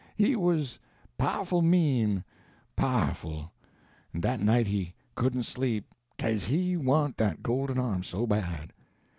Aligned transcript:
He 0.15 0.35
wuz 0.35 0.79
pow'ful 1.19 1.61
mean 1.61 2.23
pow'ful; 2.75 3.51
en 4.15 4.21
dat 4.21 4.39
night 4.39 4.65
he 4.65 4.95
couldn't 5.13 5.43
sleep, 5.43 5.93
caze 6.17 6.45
he 6.45 6.75
want 6.75 7.17
dat 7.17 7.43
golden 7.43 7.77
arm 7.77 8.01
so 8.01 8.25
bad. 8.25 8.73